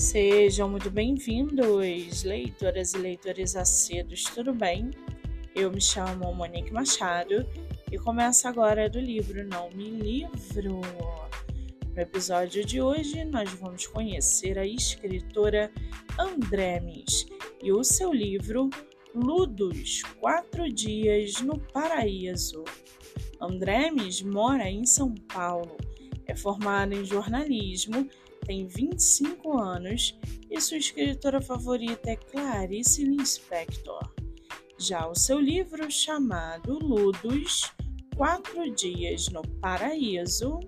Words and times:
Sejam 0.00 0.66
muito 0.66 0.90
bem-vindos, 0.90 2.24
leitoras 2.24 2.94
e 2.94 2.98
leitores 2.98 3.54
acedos, 3.54 4.24
tudo 4.24 4.50
bem? 4.50 4.90
Eu 5.54 5.70
me 5.70 5.80
chamo 5.80 6.32
Monique 6.32 6.72
Machado 6.72 7.46
e 7.92 7.98
começo 7.98 8.48
agora 8.48 8.88
do 8.88 8.98
livro 8.98 9.46
Não 9.46 9.70
Me 9.72 9.90
Livro. 9.90 10.80
No 11.94 12.00
episódio 12.00 12.64
de 12.64 12.80
hoje, 12.80 13.26
nós 13.26 13.50
vamos 13.50 13.86
conhecer 13.88 14.58
a 14.58 14.64
escritora 14.64 15.70
Andremes 16.18 17.26
e 17.62 17.70
o 17.70 17.84
seu 17.84 18.10
livro 18.10 18.70
Ludos 19.14 20.02
Quatro 20.18 20.72
Dias 20.72 21.42
no 21.42 21.58
Paraíso. 21.58 22.64
Andremes 23.38 24.22
mora 24.22 24.66
em 24.66 24.86
São 24.86 25.14
Paulo, 25.14 25.76
é 26.26 26.34
formada 26.34 26.94
em 26.94 27.04
jornalismo 27.04 28.08
tem 28.46 28.66
25 28.66 29.58
anos 29.58 30.18
e 30.50 30.60
sua 30.60 30.78
escritora 30.78 31.40
favorita 31.40 32.10
é 32.10 32.16
Clarice 32.16 33.04
Lispector. 33.04 34.12
Já 34.78 35.06
o 35.06 35.14
seu 35.14 35.38
livro, 35.38 35.90
chamado 35.90 36.78
Ludos 36.78 37.70
Quatro 38.16 38.70
Dias 38.74 39.28
no 39.28 39.42
Paraíso, 39.60 40.58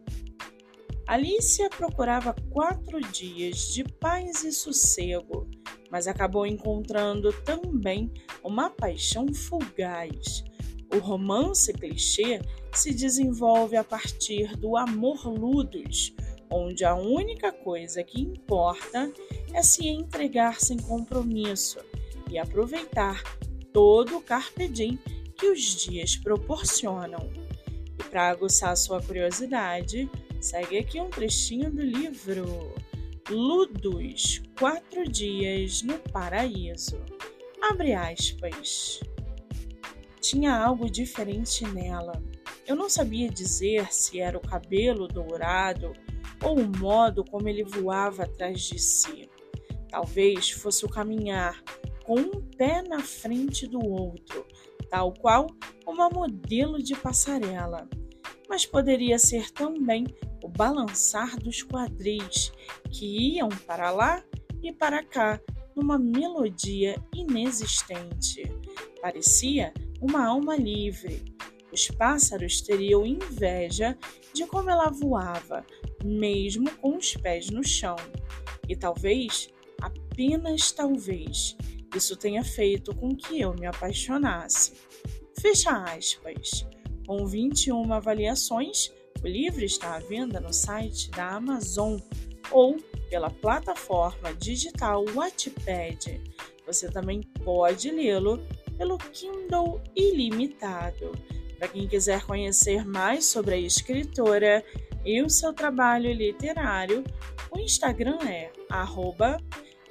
Alicia 1.06 1.68
procurava 1.68 2.34
quatro 2.50 3.00
dias 3.00 3.74
de 3.74 3.84
paz 3.84 4.44
e 4.44 4.52
sossego, 4.52 5.48
mas 5.90 6.06
acabou 6.06 6.46
encontrando 6.46 7.32
também 7.44 8.12
uma 8.42 8.70
paixão 8.70 9.26
fugaz. 9.34 10.44
O 10.94 10.98
romance 10.98 11.72
clichê 11.72 12.40
se 12.72 12.94
desenvolve 12.94 13.76
a 13.76 13.84
partir 13.84 14.56
do 14.56 14.76
amor 14.76 15.26
ludos, 15.26 16.14
onde 16.52 16.84
a 16.84 16.94
única 16.94 17.50
coisa 17.50 18.02
que 18.02 18.20
importa 18.20 19.10
é 19.52 19.62
se 19.62 19.88
entregar 19.88 20.60
sem 20.60 20.78
compromisso 20.78 21.78
e 22.30 22.38
aproveitar 22.38 23.22
todo 23.72 24.18
o 24.18 24.22
carpe 24.22 24.68
diem 24.68 24.98
que 25.36 25.46
os 25.46 25.60
dias 25.60 26.16
proporcionam. 26.16 27.30
E 27.98 28.04
para 28.04 28.28
aguçar 28.28 28.76
sua 28.76 29.02
curiosidade, 29.02 30.08
segue 30.40 30.78
aqui 30.78 31.00
um 31.00 31.10
trechinho 31.10 31.70
do 31.70 31.82
livro 31.82 32.74
Ludos, 33.28 34.42
Quatro 34.58 35.08
Dias 35.08 35.82
no 35.82 35.98
Paraíso. 35.98 37.00
Abre 37.60 37.94
aspas. 37.94 39.00
Tinha 40.20 40.54
algo 40.54 40.90
diferente 40.90 41.64
nela. 41.66 42.22
Eu 42.66 42.76
não 42.76 42.88
sabia 42.88 43.28
dizer 43.28 43.92
se 43.92 44.20
era 44.20 44.36
o 44.36 44.40
cabelo 44.40 45.08
dourado 45.08 45.92
ou 46.42 46.58
o 46.58 46.78
modo 46.78 47.24
como 47.24 47.48
ele 47.48 47.64
voava 47.64 48.24
atrás 48.24 48.60
de 48.60 48.78
si. 48.78 49.28
Talvez 49.88 50.50
fosse 50.50 50.84
o 50.84 50.88
caminhar 50.88 51.62
com 52.04 52.18
um 52.18 52.40
pé 52.56 52.82
na 52.82 53.00
frente 53.00 53.66
do 53.66 53.78
outro, 53.84 54.46
tal 54.90 55.12
qual 55.12 55.46
uma 55.86 56.08
modelo 56.08 56.82
de 56.82 56.94
passarela. 56.94 57.88
Mas 58.48 58.66
poderia 58.66 59.18
ser 59.18 59.50
também 59.50 60.06
o 60.42 60.48
balançar 60.48 61.38
dos 61.38 61.62
quadris 61.62 62.52
que 62.90 63.36
iam 63.36 63.48
para 63.48 63.90
lá 63.90 64.22
e 64.62 64.72
para 64.72 65.02
cá 65.04 65.40
numa 65.74 65.98
melodia 65.98 67.02
inexistente. 67.14 68.42
Parecia 69.00 69.72
uma 70.00 70.26
alma 70.26 70.56
livre. 70.56 71.24
Os 71.72 71.88
pássaros 71.88 72.60
teriam 72.60 73.06
inveja 73.06 73.96
de 74.34 74.46
como 74.46 74.68
ela 74.68 74.90
voava, 74.90 75.64
mesmo 76.04 76.70
com 76.78 76.96
os 76.96 77.14
pés 77.14 77.50
no 77.50 77.64
chão. 77.64 77.96
E 78.68 78.76
talvez, 78.76 79.48
apenas 79.80 80.72
talvez, 80.72 81.56
isso 81.94 82.16
tenha 82.16 82.42
feito 82.42 82.94
com 82.94 83.14
que 83.14 83.40
eu 83.40 83.54
me 83.54 83.66
apaixonasse. 83.66 84.72
Fecha 85.40 85.70
aspas. 85.84 86.66
Com 87.06 87.26
21 87.26 87.92
avaliações, 87.92 88.92
o 89.22 89.26
livro 89.26 89.64
está 89.64 89.96
à 89.96 89.98
venda 89.98 90.40
no 90.40 90.52
site 90.52 91.10
da 91.10 91.36
Amazon 91.36 91.98
ou 92.50 92.76
pela 93.10 93.30
plataforma 93.30 94.32
digital 94.34 95.04
Wattpad. 95.14 96.20
Você 96.66 96.90
também 96.90 97.20
pode 97.44 97.90
lê-lo 97.90 98.40
pelo 98.78 98.98
Kindle 98.98 99.82
Ilimitado. 99.94 101.12
Para 101.58 101.68
quem 101.68 101.86
quiser 101.86 102.24
conhecer 102.24 102.84
mais 102.84 103.26
sobre 103.26 103.54
a 103.54 103.58
escritora, 103.58 104.64
e 105.04 105.20
o 105.22 105.28
seu 105.28 105.52
trabalho 105.52 106.12
literário, 106.12 107.02
o 107.50 107.58
Instagram 107.58 108.18
é 108.26 108.52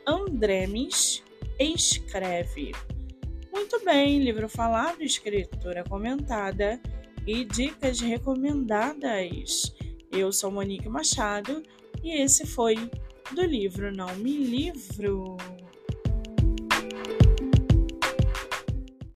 @andremes_escreve. 0.07 2.71
Muito 3.51 3.83
bem, 3.83 4.19
livro 4.19 4.47
falado, 4.47 5.01
escritura 5.01 5.83
comentada 5.83 6.79
e 7.27 7.43
dicas 7.43 7.99
recomendadas. 7.99 9.75
Eu 10.11 10.31
sou 10.31 10.51
Monique 10.51 10.87
Machado 10.89 11.63
e 12.03 12.21
esse 12.21 12.45
foi 12.45 12.75
do 13.31 13.41
livro 13.43 13.91
Não 13.95 14.13
Me 14.15 14.37
Livro. 14.37 15.37